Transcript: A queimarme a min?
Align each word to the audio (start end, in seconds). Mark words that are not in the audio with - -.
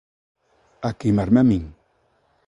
A 0.89 0.91
queimarme 0.99 1.39
a 1.43 1.47
min? 1.49 1.63